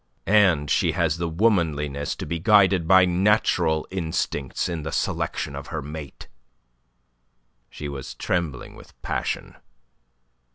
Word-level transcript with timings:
And 0.25 0.67
she 0.67 0.93
has 0.93 1.19
the 1.19 1.29
womanliness 1.29 2.15
to 2.15 2.25
be 2.25 2.39
guided 2.39 2.87
by 2.87 3.05
natural 3.05 3.87
instincts 3.91 4.67
in 4.67 4.81
the 4.81 4.91
selection 4.91 5.55
of 5.55 5.67
her 5.67 5.83
mate." 5.83 6.27
She 7.69 7.87
was 7.87 8.15
trembling 8.15 8.73
with 8.73 8.99
passion. 9.03 9.57